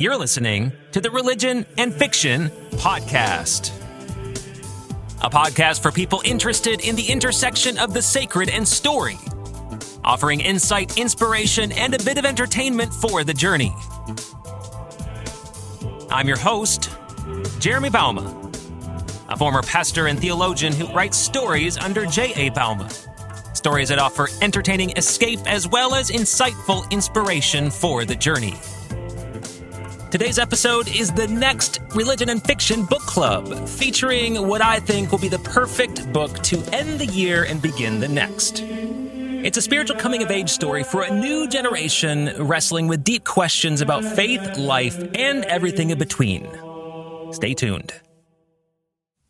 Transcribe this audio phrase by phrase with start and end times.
[0.00, 3.70] You're listening to the Religion and Fiction Podcast,
[5.20, 9.18] a podcast for people interested in the intersection of the sacred and story,
[10.02, 13.74] offering insight, inspiration, and a bit of entertainment for the journey.
[16.10, 16.88] I'm your host,
[17.58, 18.24] Jeremy Bouma,
[19.28, 22.48] a former pastor and theologian who writes stories under J.A.
[22.52, 22.90] Bouma.
[23.54, 28.54] Stories that offer entertaining escape as well as insightful inspiration for the journey.
[30.10, 35.20] Today's episode is the next Religion and Fiction Book Club, featuring what I think will
[35.20, 38.64] be the perfect book to end the year and begin the next.
[38.64, 43.82] It's a spiritual coming of age story for a new generation wrestling with deep questions
[43.82, 46.44] about faith, life, and everything in between.
[47.32, 47.94] Stay tuned.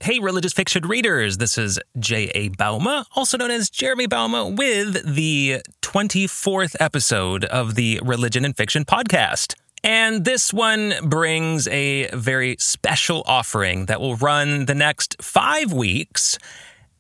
[0.01, 2.49] Hey, religious fiction readers, this is J.A.
[2.49, 8.87] Bouma, also known as Jeremy Bouma, with the 24th episode of the Religion and Fiction
[8.87, 9.57] podcast.
[9.83, 16.39] And this one brings a very special offering that will run the next five weeks.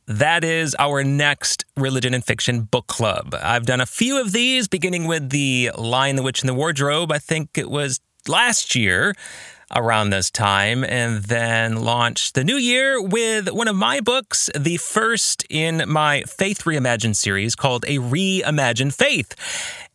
[0.07, 3.35] That is our next Religion and Fiction book club.
[3.41, 7.13] I've done a few of these, beginning with The Lion, the Witch, and the Wardrobe.
[7.13, 9.15] I think it was last year
[9.73, 14.77] around this time, and then launched the new year with one of my books, the
[14.79, 19.37] first in my Faith Reimagined series called A Reimagined Faith.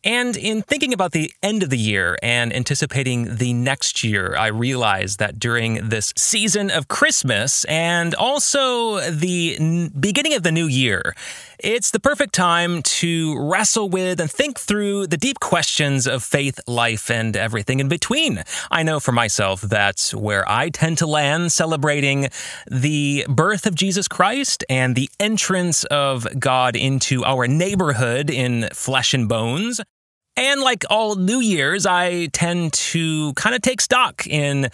[0.06, 4.46] And in thinking about the end of the year and anticipating the next year, I
[4.46, 10.68] realized that during this season of Christmas and also the n- beginning of the new
[10.68, 11.16] year,
[11.58, 16.60] it's the perfect time to wrestle with and think through the deep questions of faith,
[16.68, 18.44] life, and everything in between.
[18.70, 22.28] I know for myself that's where I tend to land celebrating
[22.70, 29.12] the birth of Jesus Christ and the entrance of God into our neighborhood in flesh
[29.12, 29.80] and bones.
[30.36, 34.68] And like all New Year's, I tend to kind of take stock in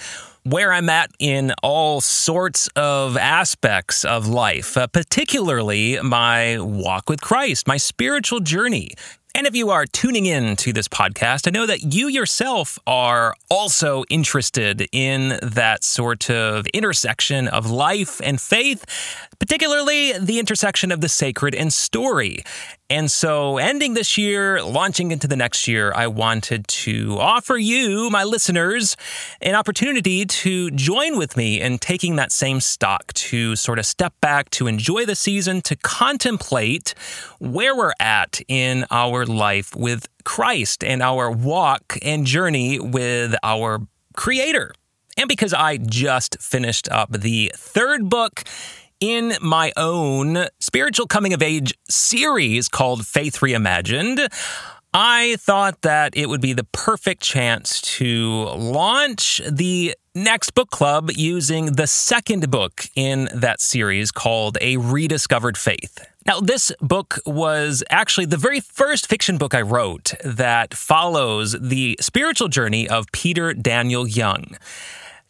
[0.45, 7.21] where I'm at in all sorts of aspects of life, uh, particularly my walk with
[7.21, 8.91] Christ, my spiritual journey.
[9.35, 13.35] And if you are tuning in to this podcast, I know that you yourself are
[13.51, 18.85] also interested in that sort of intersection of life and faith,
[19.39, 22.45] particularly the intersection of the sacred and story.
[22.93, 28.11] And so, ending this year, launching into the next year, I wanted to offer you,
[28.11, 28.99] my listeners,
[29.41, 34.13] an opportunity to join with me in taking that same stock, to sort of step
[34.21, 36.95] back, to enjoy the season, to contemplate
[37.39, 43.87] where we're at in our life with Christ and our walk and journey with our
[44.17, 44.75] Creator.
[45.17, 48.45] And because I just finished up the third book
[49.03, 54.33] in my own spiritual coming of age series called Faith Reimagined,
[54.95, 61.11] I thought that it would be the perfect chance to launch the next book club
[61.17, 66.07] using the second book in that series called A Rediscovered Faith.
[66.25, 71.99] Now, this book was actually the very first fiction book I wrote that follows the
[72.01, 74.57] spiritual journey of Peter Daniel Young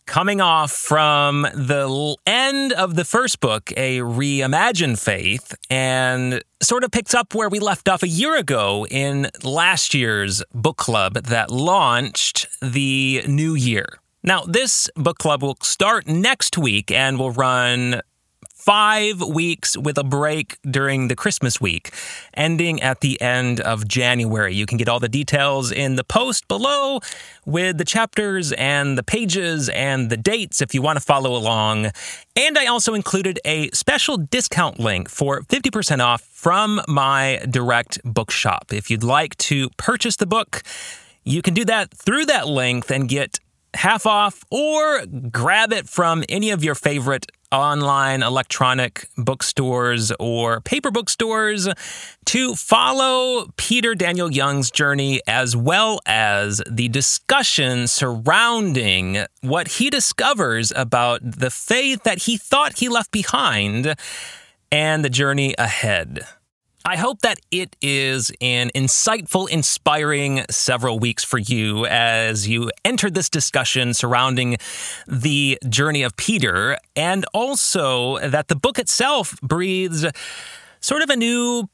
[0.07, 6.91] coming off from the end of the first book, A Reimagined Faith, and sort of
[6.91, 11.51] picks up where we left off a year ago in last year's book club that
[11.51, 13.87] launched the new year.
[14.25, 18.03] Now, this book club will start next week and will run
[18.65, 21.93] five weeks with a break during the Christmas week,
[22.35, 24.55] ending at the end of January.
[24.55, 27.01] You can get all the details in the post below
[27.45, 31.91] with the chapters and the pages and the dates if you want to follow along.
[32.37, 38.73] And I also included a special discount link for 50% off from my direct bookshop.
[38.73, 40.63] If you'd like to purchase the book,
[41.25, 43.41] you can do that through that link and get
[43.75, 50.91] half off or grab it from any of your favorite online electronic bookstores or paper
[50.91, 51.69] bookstores
[52.25, 60.73] to follow Peter Daniel Young's journey as well as the discussion surrounding what he discovers
[60.75, 63.95] about the faith that he thought he left behind
[64.71, 66.27] and the journey ahead.
[66.85, 73.09] I hope that it is an insightful, inspiring several weeks for you as you enter
[73.09, 74.57] this discussion surrounding
[75.07, 80.05] the journey of Peter, and also that the book itself breathes
[80.81, 81.69] sort of a new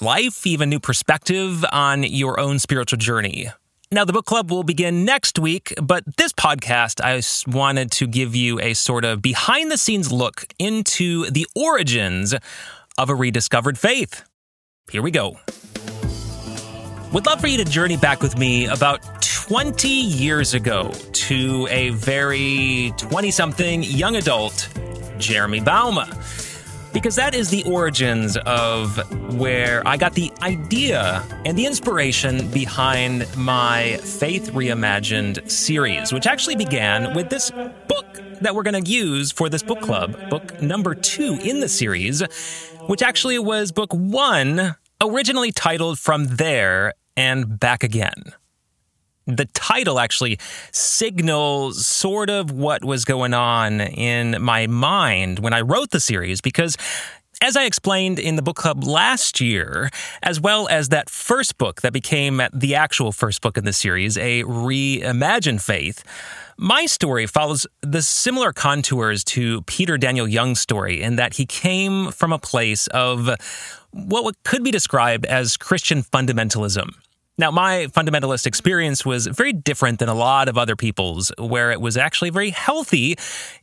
[0.00, 3.50] life, even new perspective on your own spiritual journey.
[3.92, 7.20] Now, the book club will begin next week, but this podcast, I
[7.54, 12.34] wanted to give you a sort of behind the scenes look into the origins
[12.96, 14.24] of a rediscovered faith.
[14.92, 15.36] Here we go.
[17.12, 21.90] Would love for you to journey back with me about 20 years ago to a
[21.90, 24.68] very 20 something young adult,
[25.18, 26.06] Jeremy Bouma.
[26.92, 28.96] Because that is the origins of
[29.34, 36.54] where I got the idea and the inspiration behind my Faith Reimagined series, which actually
[36.54, 38.06] began with this book
[38.40, 42.22] that we're going to use for this book club, book number two in the series,
[42.86, 48.32] which actually was book one, originally titled From There and Back Again.
[49.26, 50.38] The title actually
[50.70, 56.40] signals sort of what was going on in my mind when I wrote the series
[56.40, 56.76] because
[57.42, 59.90] as I explained in the book club last year,
[60.22, 64.16] as well as that first book that became the actual first book in the series,
[64.16, 66.02] a reimagined faith,
[66.58, 72.10] my story follows the similar contours to Peter Daniel Young's story in that he came
[72.10, 73.28] from a place of
[73.90, 76.94] what could be described as Christian fundamentalism.
[77.38, 81.80] Now, my fundamentalist experience was very different than a lot of other people's, where it
[81.80, 83.16] was actually very healthy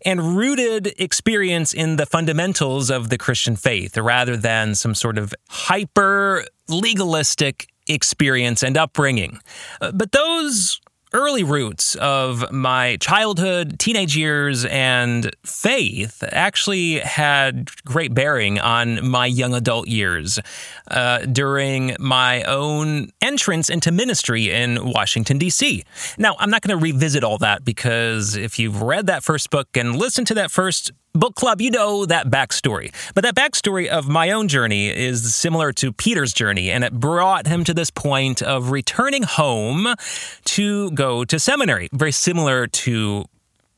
[0.06, 5.34] and rooted experience in the fundamentals of the Christian faith rather than some sort of
[5.50, 9.40] hyper legalistic experience and upbringing.
[9.82, 10.80] Uh, but those
[11.14, 19.26] early roots of my childhood, teenage years, and faith actually had great bearing on my
[19.26, 20.40] young adult years
[20.90, 25.84] uh, during my own entrance into ministry in Washington, D.C.
[26.18, 29.76] Now, I'm not going to revisit all that because if you've read that first book
[29.76, 32.92] and listened to that first book club, you know that backstory.
[33.14, 37.48] But that backstory of my own journey is similar to Peter's journey, and it brought
[37.48, 39.96] him to this point of returning home
[40.46, 43.26] to go to seminary, very similar to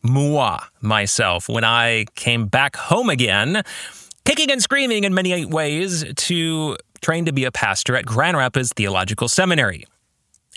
[0.02, 3.64] moi, myself, when I came back home again,
[4.24, 8.72] kicking and screaming in many ways to train to be a pastor at Grand Rapids
[8.76, 9.86] Theological Seminary.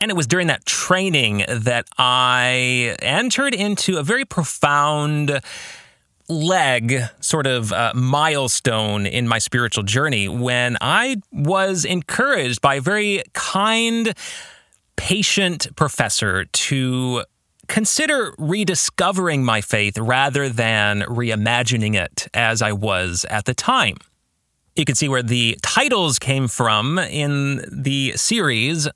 [0.00, 5.40] And it was during that training that I entered into a very profound
[6.28, 12.80] leg sort of uh, milestone in my spiritual journey when I was encouraged by a
[12.80, 14.14] very kind,
[14.96, 17.24] patient professor to
[17.66, 23.96] consider rediscovering my faith rather than reimagining it as I was at the time.
[24.76, 28.88] You can see where the titles came from in the series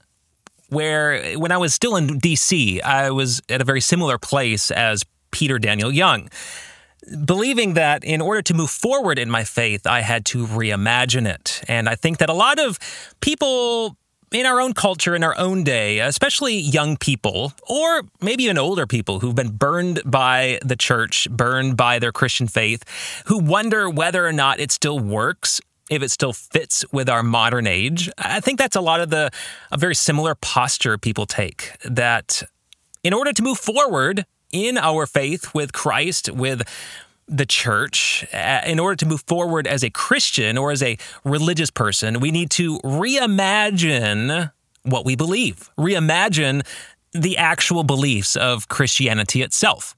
[0.69, 5.05] where when I was still in DC, I was at a very similar place as
[5.31, 6.29] Peter Daniel Young
[7.25, 11.63] believing that in order to move forward in my faith, I had to reimagine it.
[11.69, 12.79] And I think that a lot of
[13.21, 13.97] people
[14.33, 18.87] in our own culture, in our own day, especially young people, or maybe even older
[18.87, 22.83] people who've been burned by the church, burned by their Christian faith,
[23.27, 25.61] who wonder whether or not it still works,
[25.91, 28.09] if it still fits with our modern age.
[28.17, 29.31] I think that's a lot of the
[29.71, 32.43] a very similar posture people take that
[33.05, 36.63] in order to move forward, in our faith with Christ, with
[37.27, 41.71] the church, uh, in order to move forward as a Christian or as a religious
[41.71, 44.53] person, we need to reimagine
[44.83, 46.67] what we believe, reimagine
[47.13, 49.95] the actual beliefs of Christianity itself.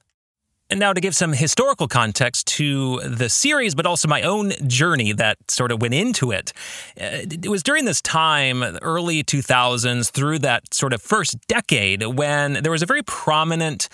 [0.71, 5.13] And now, to give some historical context to the series, but also my own journey
[5.13, 6.55] that sort of went into it,
[6.99, 12.55] uh, it was during this time, early 2000s, through that sort of first decade, when
[12.55, 13.89] there was a very prominent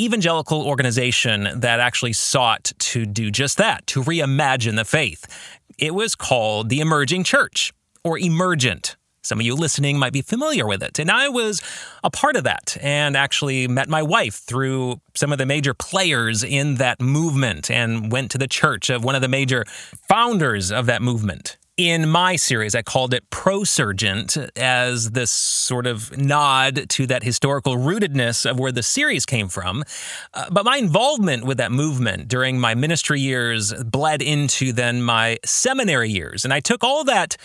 [0.00, 5.26] evangelical organization that actually sought to do just that, to reimagine the faith.
[5.78, 8.96] It was called the Emerging Church or Emergent.
[9.22, 10.98] Some of you listening might be familiar with it.
[10.98, 11.60] And I was
[12.02, 16.42] a part of that and actually met my wife through some of the major players
[16.42, 19.66] in that movement and went to the church of one of the major
[20.08, 26.14] founders of that movement in my series, I called it Prosurgent as this sort of
[26.18, 29.82] nod to that historical rootedness of where the series came from.
[30.34, 35.38] Uh, but my involvement with that movement during my ministry years bled into then my
[35.42, 36.44] seminary years.
[36.44, 37.38] And I took all that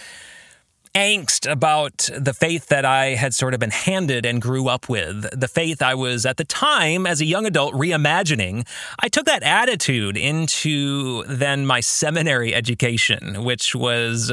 [0.96, 5.30] angst about the faith that I had sort of been handed and grew up with,
[5.38, 8.66] the faith I was at the time as a young adult reimagining,
[9.00, 14.32] I took that attitude into then my seminary education, which was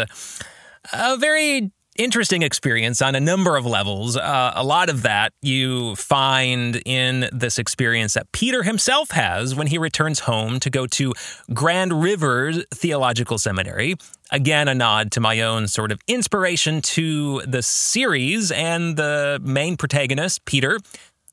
[0.92, 4.16] a very interesting experience on a number of levels.
[4.16, 9.66] Uh, a lot of that you find in this experience that Peter himself has when
[9.66, 11.12] he returns home to go to
[11.52, 13.96] Grand River Theological Seminary.
[14.30, 19.76] Again, a nod to my own sort of inspiration to the series and the main
[19.76, 20.78] protagonist, Peter.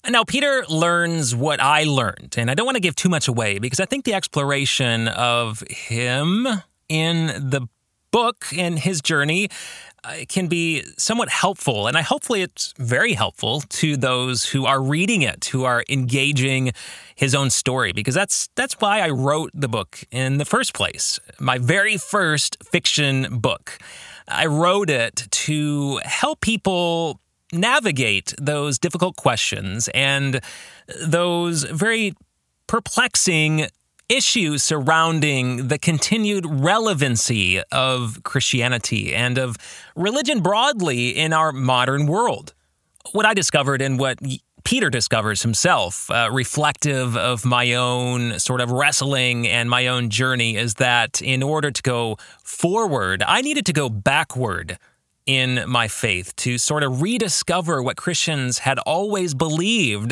[0.07, 3.59] Now, Peter learns what I learned, and I don't want to give too much away
[3.59, 6.47] because I think the exploration of him
[6.87, 7.67] in the
[8.11, 9.49] book and his journey
[10.03, 11.87] uh, can be somewhat helpful.
[11.87, 16.71] And I hopefully it's very helpful to those who are reading it, who are engaging
[17.15, 21.19] his own story, because that's that's why I wrote the book in the first place.
[21.39, 23.77] My very first fiction book.
[24.27, 27.19] I wrote it to help people
[27.51, 30.39] navigate those difficult questions and
[31.03, 32.13] those very
[32.67, 33.67] perplexing
[34.09, 39.55] issues surrounding the continued relevancy of Christianity and of
[39.95, 42.53] religion broadly in our modern world.
[43.11, 44.19] What I discovered and what
[44.63, 50.57] Peter discovers himself, uh, reflective of my own sort of wrestling and my own journey,
[50.57, 54.77] is that in order to go forward, I needed to go backward
[55.29, 60.11] in my faith to sort of rediscover what Christians had always believed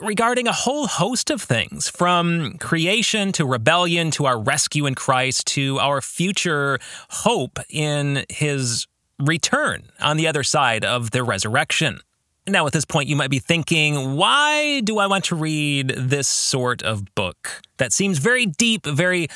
[0.00, 5.48] regarding a whole host of things from creation to rebellion to our rescue in Christ
[5.48, 8.86] to our future hope in his
[9.18, 11.98] return on the other side of the resurrection.
[12.46, 16.28] Now, at this point, you might be thinking, why do I want to read this
[16.28, 19.26] sort of book that seems very deep, very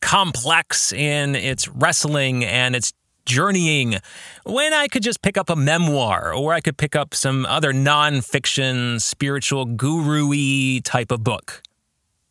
[0.00, 2.92] complex in its wrestling and its
[3.26, 3.98] journeying
[4.44, 7.72] when I could just pick up a memoir or I could pick up some other
[7.72, 11.62] nonfiction, spiritual guru y type of book?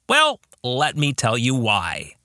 [0.10, 2.16] Well, let me tell you why.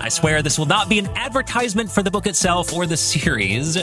[0.00, 3.76] I swear this will not be an advertisement for the book itself or the series,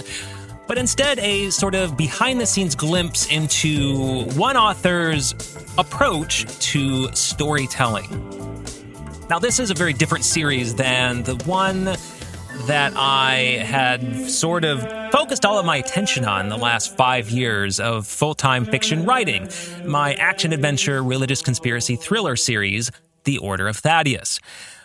[0.67, 5.33] but instead a sort of behind the scenes glimpse into one author's
[5.77, 8.09] approach to storytelling.
[9.29, 11.95] Now, this is a very different series than the one
[12.67, 17.79] that I had sort of focused all of my attention on the last five years
[17.79, 19.49] of full time fiction writing,
[19.85, 22.91] my action adventure religious conspiracy thriller series,
[23.23, 24.39] The Order of Thaddeus.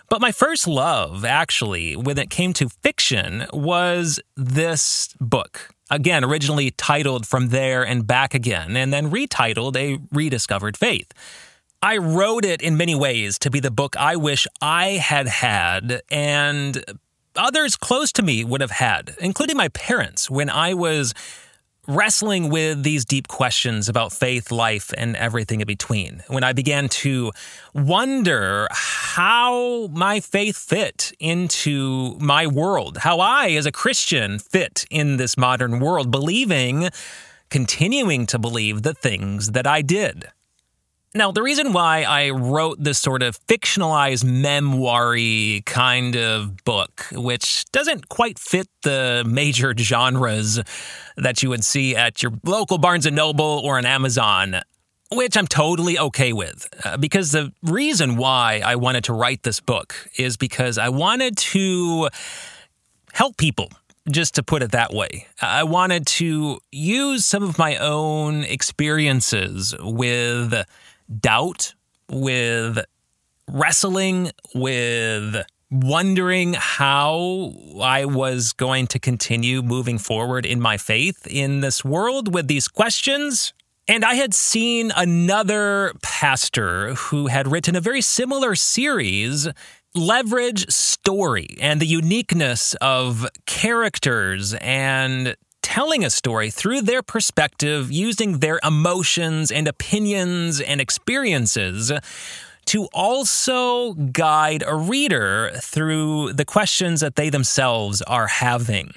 [0.09, 5.71] But my first love, actually, when it came to fiction, was this book.
[5.91, 11.13] Again, originally titled From There and Back Again, and then retitled A Rediscovered Faith.
[11.83, 16.03] I wrote it in many ways to be the book I wish I had had,
[16.11, 16.85] and
[17.37, 21.15] others close to me would have had, including my parents, when I was
[21.89, 26.23] wrestling with these deep questions about faith, life, and everything in between.
[26.29, 27.33] When I began to
[27.75, 35.17] wonder how my faith fit into my world, how I, as a Christian, fit in
[35.17, 36.89] this modern world, believing,
[37.51, 40.29] continuing to believe the things that I did.
[41.15, 45.15] Now, the reason why I wrote this sort of fictionalized memoir
[45.67, 50.59] kind of book, which doesn't quite fit the major genres
[51.19, 54.63] that you would see at your local Barnes Noble or an Amazon,
[55.11, 56.67] which I'm totally okay with.
[56.83, 61.37] Uh, because the reason why I wanted to write this book is because I wanted
[61.37, 62.09] to
[63.13, 63.69] help people
[64.11, 65.27] just to put it that way.
[65.43, 70.55] I wanted to use some of my own experiences with
[71.21, 71.75] doubt,
[72.09, 72.79] with
[73.49, 75.37] wrestling, with
[75.71, 82.33] wondering how I was going to continue moving forward in my faith in this world
[82.33, 83.55] with these questions.
[83.89, 89.49] And I had seen another pastor who had written a very similar series
[89.95, 95.37] leverage story and the uniqueness of characters and
[95.73, 101.91] telling a story through their perspective, using their emotions and opinions and experiences
[102.67, 108.93] to also guide a reader through the questions that they themselves are having.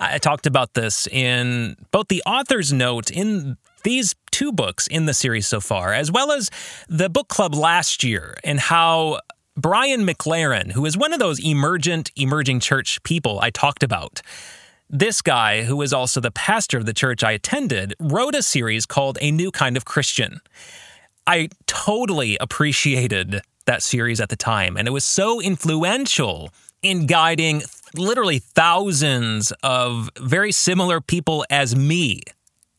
[0.00, 5.14] I talked about this in both the author's note in these two books in the
[5.14, 6.50] series so far, as well as
[6.88, 9.20] the book club last year, and how
[9.56, 14.20] Brian McLaren, who is one of those emergent, emerging church people I talked about,
[14.90, 18.86] this guy, who is also the pastor of the church I attended, wrote a series
[18.86, 20.40] called A New Kind of Christian.
[21.26, 26.50] I totally appreciated that series at the time, and it was so influential
[26.82, 27.62] in guiding
[27.94, 32.22] literally thousands of very similar people as me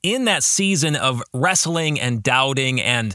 [0.01, 3.13] in that season of wrestling and doubting and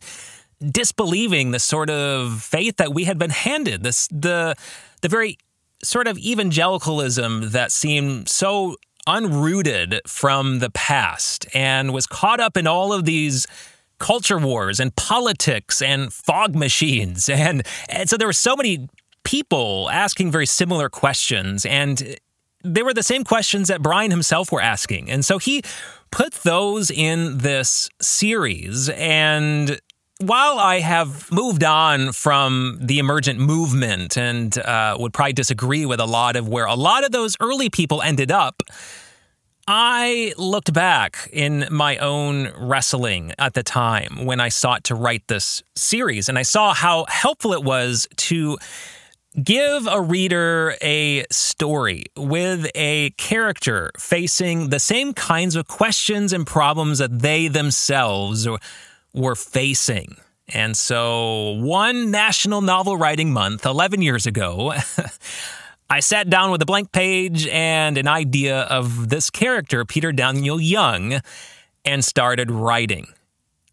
[0.70, 3.82] disbelieving the sort of faith that we had been handed.
[3.82, 4.54] This the
[5.00, 5.38] the very
[5.84, 8.76] sort of evangelicalism that seemed so
[9.06, 13.46] unrooted from the past and was caught up in all of these
[13.98, 17.28] culture wars and politics and fog machines.
[17.28, 18.88] And, and so there were so many
[19.24, 21.64] people asking very similar questions.
[21.66, 22.16] And
[22.62, 25.10] they were the same questions that Brian himself were asking.
[25.10, 25.62] And so he
[26.10, 29.80] put those in this series and
[30.18, 36.00] while I have moved on from the emergent movement and uh, would probably disagree with
[36.00, 38.62] a lot of where a lot of those early people ended up,
[39.66, 45.26] I looked back in my own wrestling at the time when I sought to write
[45.26, 48.58] this series, and I saw how helpful it was to
[49.42, 56.46] give a reader a story with a character facing the same kinds of questions and
[56.46, 58.46] problems that they themselves
[59.14, 60.16] were facing.
[60.48, 64.74] And so, one National Novel Writing Month, 11 years ago,
[65.90, 70.60] I sat down with a blank page and an idea of this character, Peter Daniel
[70.60, 71.20] Young,
[71.84, 73.06] and started writing.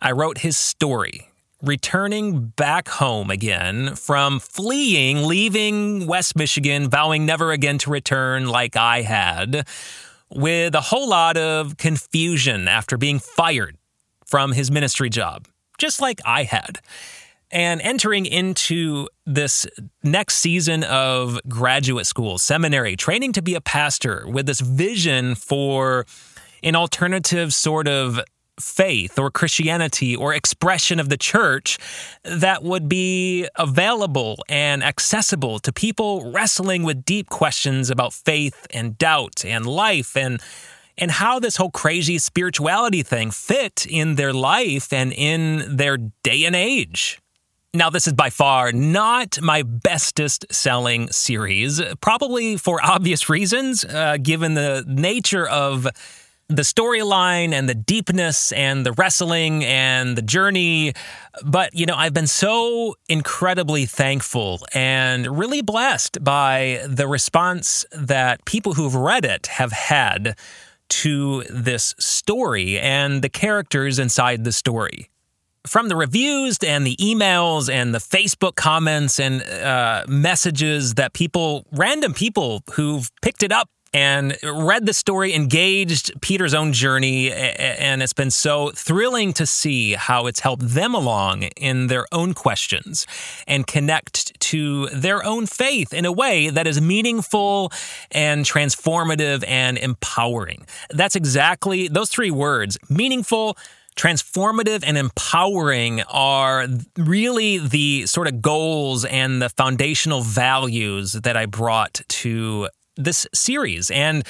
[0.02, 1.30] I wrote his story,
[1.62, 8.78] returning back home again from fleeing, leaving West Michigan, vowing never again to return like
[8.78, 9.68] I had,
[10.30, 13.78] with a whole lot of confusion after being fired
[14.32, 15.46] from his ministry job,
[15.78, 16.80] just like I had.
[17.52, 19.68] And entering into this
[20.04, 26.06] next season of graduate school, seminary, training to be a pastor with this vision for
[26.64, 28.22] an alternative sort of
[28.58, 31.78] faith or Christianity or expression of the church
[32.24, 38.98] that would be available and accessible to people wrestling with deep questions about faith and
[38.98, 40.42] doubt and life and
[41.02, 46.46] and how this whole crazy spirituality thing fit in their life and in their day
[46.46, 47.20] and age.
[47.74, 54.18] Now, this is by far not my bestest selling series, probably for obvious reasons, uh,
[54.22, 55.88] given the nature of
[56.48, 60.94] the storyline and the deepness and the wrestling and the journey.
[61.46, 68.44] But, you know, I've been so incredibly thankful and really blessed by the response that
[68.44, 70.36] people who've read it have had
[70.92, 75.10] to this story and the characters inside the story.
[75.66, 81.66] From the reviews and the emails and the Facebook comments and uh, messages that people,
[81.72, 88.02] random people who've picked it up and read the story, engaged Peter's own journey, and
[88.02, 93.06] it's been so thrilling to see how it's helped them along in their own questions
[93.48, 97.72] and connect to their own faith in a way that is meaningful
[98.12, 100.66] and transformative and empowering.
[100.90, 103.58] That's exactly those three words meaningful,
[103.98, 106.66] transformative and empowering are
[106.98, 112.70] really the sort of goals and the foundational values that I brought to
[113.04, 113.92] this series.
[113.92, 114.24] And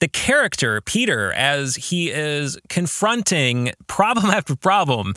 [0.00, 5.14] the character, Peter, as he is confronting problem after problem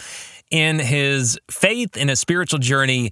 [0.52, 3.12] in his faith, in his spiritual journey,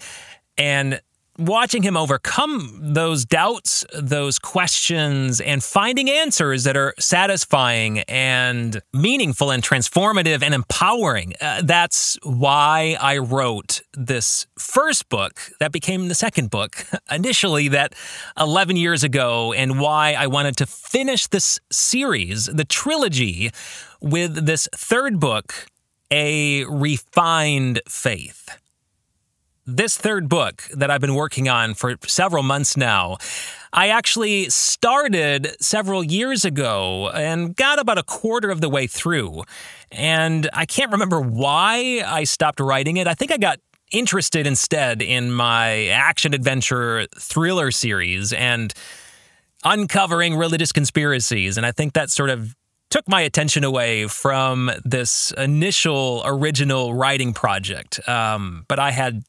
[0.58, 1.02] and
[1.38, 9.52] watching him overcome those doubts, those questions, and finding answers that are satisfying and meaningful
[9.52, 11.34] and transformative and empowering.
[11.42, 17.94] Uh, that's why I wrote this first book that became the second book initially, that
[18.40, 23.52] 11 years ago, and why I wanted to finish this series, the trilogy,
[24.02, 25.68] with this third book,
[26.12, 28.50] A Refined Faith
[29.66, 33.18] this third book that I've been working on for several months now,
[33.74, 39.44] I actually started several years ago and got about a quarter of the way through.
[39.92, 43.08] And I can't remember why I stopped writing it.
[43.08, 43.60] I think I got
[43.92, 48.74] interested instead in my action adventure thriller series and
[49.64, 51.58] uncovering religious conspiracies.
[51.58, 52.56] And I think that sort of
[52.90, 58.08] took my attention away from this initial original writing project.
[58.08, 59.24] Um, but I had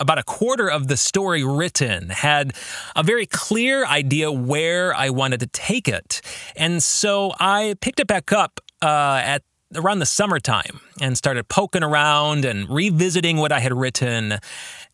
[0.00, 2.54] about a quarter of the story written, had
[2.96, 6.20] a very clear idea where I wanted to take it.
[6.56, 9.42] And so I picked it back up uh, at
[9.74, 14.38] around the summertime and started poking around and revisiting what I had written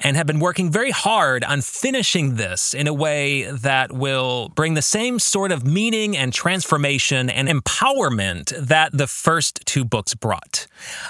[0.05, 4.75] and have been working very hard on finishing this in a way that will bring
[4.75, 10.67] the same sort of meaning and transformation and empowerment that the first two books brought.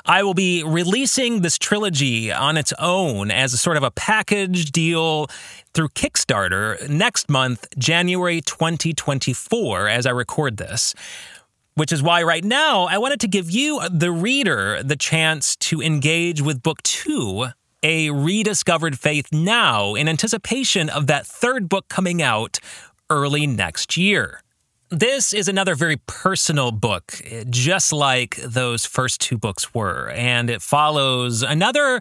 [0.07, 4.71] I will be releasing this trilogy on its own as a sort of a package
[4.71, 5.27] deal
[5.75, 10.95] through Kickstarter next month, January 2024, as I record this
[11.77, 15.57] which is why right now I wanted to give you, uh, the reader, the chance
[15.57, 17.49] to engage with book two
[17.85, 22.59] a rediscovered faith now in anticipation of that third book coming out
[23.11, 24.41] early next year.
[24.91, 27.21] This is another very personal book,
[27.51, 32.01] just like those first two books were, and it follows another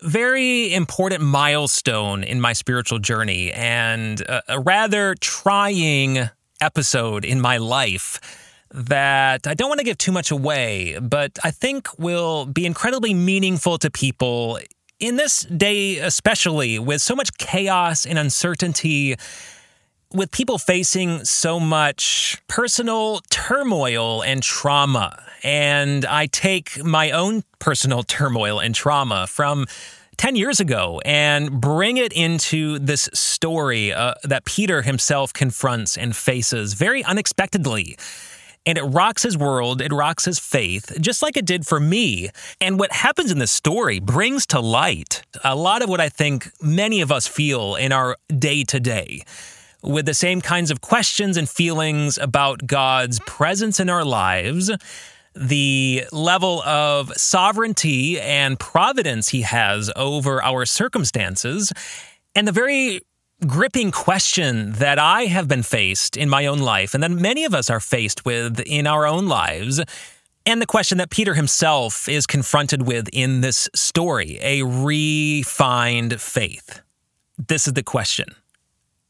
[0.00, 8.20] very important milestone in my spiritual journey and a, rather trying episode in my life
[8.70, 13.14] that I don't want to give too much away, but I think will be incredibly
[13.14, 14.60] meaningful to people
[15.00, 19.14] In this day, especially with so much chaos and uncertainty,
[20.12, 28.02] with people facing so much personal turmoil and trauma, and I take my own personal
[28.02, 29.66] turmoil and trauma from
[30.16, 36.16] 10 years ago and bring it into this story uh, that Peter himself confronts and
[36.16, 37.96] faces very unexpectedly.
[38.68, 42.28] And it rocks his world, it rocks his faith, just like it did for me.
[42.60, 46.50] And what happens in this story brings to light a lot of what I think
[46.60, 49.22] many of us feel in our day to day
[49.82, 54.70] with the same kinds of questions and feelings about God's presence in our lives,
[55.34, 61.72] the level of sovereignty and providence he has over our circumstances,
[62.34, 63.00] and the very
[63.46, 67.54] gripping question that I have been faced in my own life, and that many of
[67.54, 69.80] us are faced with in our own lives,
[70.44, 76.80] and the question that Peter himself is confronted with in this story a refined faith.
[77.36, 78.34] This is the question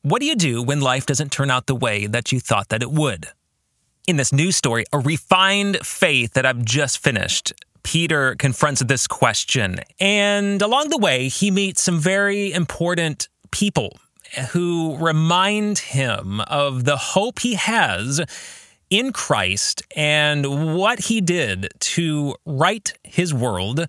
[0.03, 2.83] What do you do when life doesn't turn out the way that you thought that
[2.83, 3.29] it would?
[4.07, 9.81] In this new story, a refined faith that I've just finished, Peter confronts this question.
[10.01, 13.99] And along the way, he meets some very important people
[14.51, 18.21] who remind him of the hope he has
[18.91, 23.87] in Christ and what he did to right his world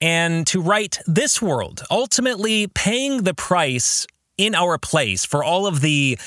[0.00, 4.06] and to right this world, ultimately paying the price
[4.36, 6.18] in our place for all of the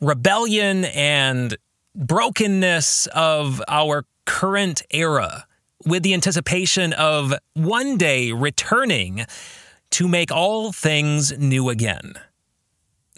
[0.00, 1.56] rebellion and
[1.94, 5.46] brokenness of our current era
[5.84, 9.26] with the anticipation of one day returning
[9.90, 12.14] to make all things new again.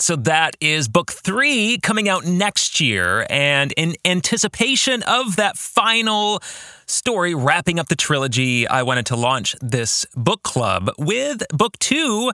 [0.03, 3.25] So that is book three coming out next year.
[3.31, 6.43] And in anticipation of that final
[6.87, 12.33] story wrapping up the trilogy, I wanted to launch this book club with book two,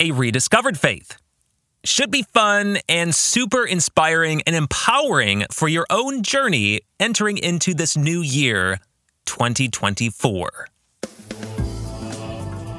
[0.00, 1.16] A Rediscovered Faith
[1.84, 7.96] should be fun and super inspiring and empowering for your own journey entering into this
[7.96, 8.80] new year,
[9.26, 10.66] 2024.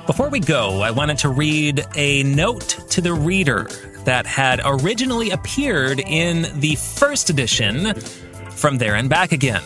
[0.08, 3.70] Before we go, I wanted to read a note to the reader
[4.06, 7.94] that had originally appeared in the first edition
[8.52, 9.64] from There and Back Again.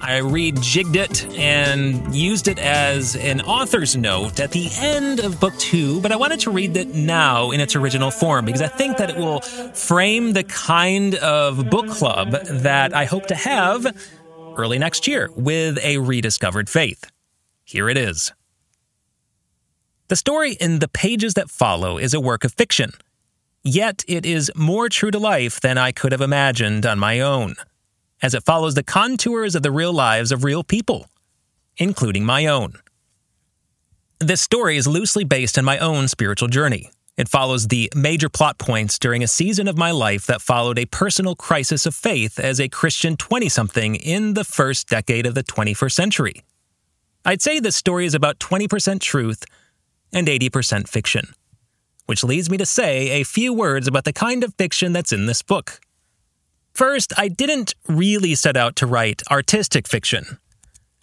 [0.00, 5.56] I rejigged it and used it as an author's note at the end of book
[5.58, 8.96] two, but I wanted to read it now in its original form because I think
[8.98, 13.86] that it will frame the kind of book club that I hope to have
[14.56, 17.10] early next year with a rediscovered faith.
[17.64, 18.32] Here it is.
[20.08, 22.92] The story in the pages that follow is a work of fiction,
[23.62, 27.54] yet it is more true to life than I could have imagined on my own
[28.22, 31.06] as it follows the contours of the real lives of real people,
[31.76, 32.74] including my own.
[34.18, 36.90] This story is loosely based on my own spiritual journey.
[37.16, 40.86] It follows the major plot points during a season of my life that followed a
[40.86, 45.42] personal crisis of faith as a Christian 20 something in the first decade of the
[45.42, 46.42] 21st century.
[47.24, 49.44] I'd say this story is about 20% truth
[50.12, 51.34] and 80% fiction,
[52.08, 55.26] which leads me to say a few words about the kind of fiction that's in
[55.26, 55.78] this book.
[56.72, 60.38] First, I didn't really set out to write artistic fiction.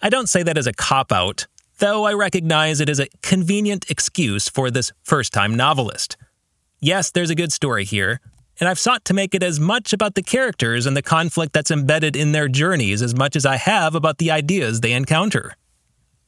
[0.02, 1.46] I don't say that as a cop out,
[1.78, 6.16] though I recognize it as a convenient excuse for this first time novelist.
[6.80, 8.20] Yes, there's a good story here,
[8.58, 11.70] and I've sought to make it as much about the characters and the conflict that's
[11.70, 15.54] embedded in their journeys as much as I have about the ideas they encounter.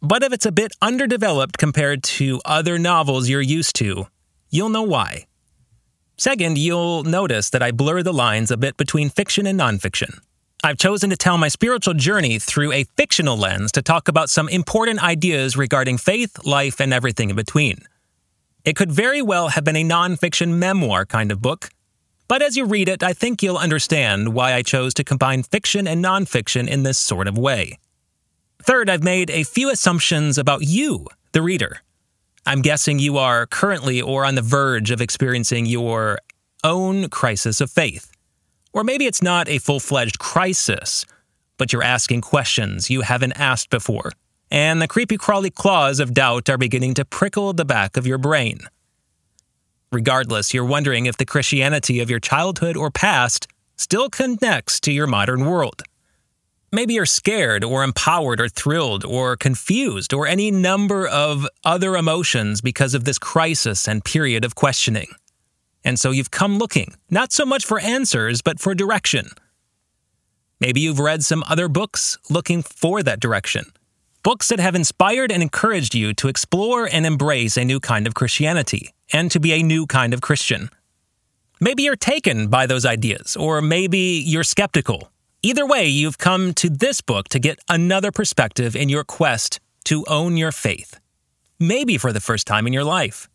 [0.00, 4.06] But if it's a bit underdeveloped compared to other novels you're used to,
[4.50, 5.26] you'll know why.
[6.16, 10.18] Second, you'll notice that I blur the lines a bit between fiction and nonfiction.
[10.64, 14.48] I've chosen to tell my spiritual journey through a fictional lens to talk about some
[14.48, 17.78] important ideas regarding faith, life, and everything in between.
[18.64, 21.70] It could very well have been a nonfiction memoir kind of book,
[22.26, 25.86] but as you read it, I think you'll understand why I chose to combine fiction
[25.86, 27.78] and nonfiction in this sort of way.
[28.62, 31.80] Third, I've made a few assumptions about you, the reader.
[32.48, 36.18] I'm guessing you are currently or on the verge of experiencing your
[36.64, 38.10] own crisis of faith.
[38.72, 41.04] Or maybe it's not a full fledged crisis,
[41.58, 44.12] but you're asking questions you haven't asked before,
[44.50, 48.16] and the creepy crawly claws of doubt are beginning to prickle the back of your
[48.16, 48.60] brain.
[49.92, 55.06] Regardless, you're wondering if the Christianity of your childhood or past still connects to your
[55.06, 55.82] modern world.
[56.70, 62.60] Maybe you're scared or empowered or thrilled or confused or any number of other emotions
[62.60, 65.08] because of this crisis and period of questioning.
[65.84, 69.30] And so you've come looking, not so much for answers, but for direction.
[70.60, 73.72] Maybe you've read some other books looking for that direction,
[74.24, 78.14] Books that have inspired and encouraged you to explore and embrace a new kind of
[78.14, 80.70] Christianity and to be a new kind of Christian.
[81.60, 85.10] Maybe you're taken by those ideas, or maybe you're skeptical.
[85.40, 90.04] Either way, you've come to this book to get another perspective in your quest to
[90.08, 90.98] own your faith,
[91.60, 93.28] maybe for the first time in your life.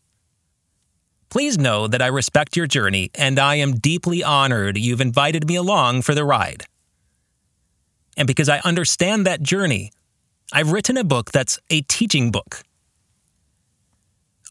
[1.29, 5.55] Please know that I respect your journey and I am deeply honored you've invited me
[5.55, 6.65] along for the ride.
[8.17, 9.91] And because I understand that journey,
[10.51, 12.63] I've written a book that's a teaching book.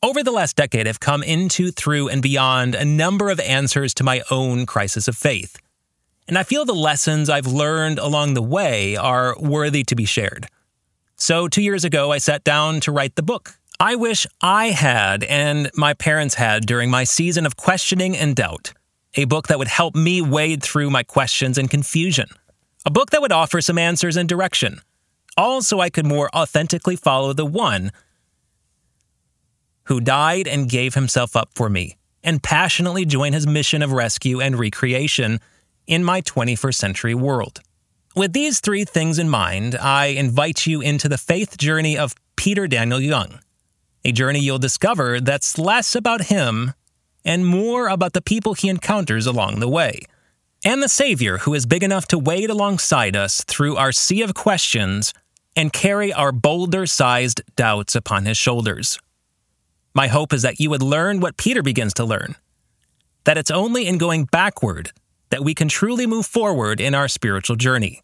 [0.02, 4.04] Over the last decade, I've come into, through, and beyond a number of answers to
[4.04, 5.61] my own crisis of faith.
[6.32, 10.46] And I feel the lessons I've learned along the way are worthy to be shared.
[11.14, 13.58] So, two years ago, I sat down to write the book.
[13.78, 18.72] I wish I had and my parents had during my season of questioning and doubt.
[19.14, 22.30] A book that would help me wade through my questions and confusion.
[22.86, 24.80] A book that would offer some answers and direction
[25.36, 27.90] all so I could more authentically follow the one
[29.84, 34.40] who died and gave himself up for me, and passionately join his mission of rescue
[34.40, 35.40] and recreation
[35.92, 37.60] in my 21st century world.
[38.16, 42.66] With these three things in mind, I invite you into the faith journey of Peter
[42.66, 43.40] Daniel Young,
[44.02, 46.72] a journey you'll discover that's less about him
[47.26, 50.00] and more about the people he encounters along the way,
[50.64, 54.32] and the Savior who is big enough to wade alongside us through our sea of
[54.32, 55.12] questions
[55.54, 58.98] and carry our boulder sized doubts upon his shoulders.
[59.92, 62.36] My hope is that you would learn what Peter begins to learn
[63.24, 64.90] that it's only in going backward
[65.32, 68.02] that we can truly move forward in our spiritual journey.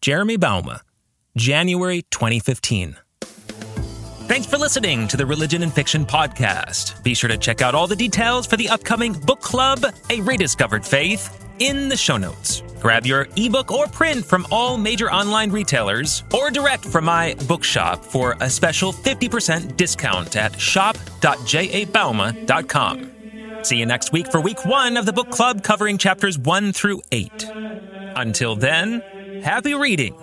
[0.00, 0.80] Jeremy Bouma,
[1.36, 2.96] January 2015.
[4.30, 7.02] Thanks for listening to the Religion and Fiction Podcast.
[7.02, 10.84] Be sure to check out all the details for the upcoming book club, A Rediscovered
[10.84, 12.62] Faith, in the show notes.
[12.80, 18.04] Grab your ebook or print from all major online retailers or direct from my bookshop
[18.04, 23.19] for a special 50% discount at shop.jabouma.com.
[23.62, 27.02] See you next week for week one of the book club covering chapters one through
[27.12, 27.46] eight.
[28.16, 29.02] Until then,
[29.42, 30.14] happy reading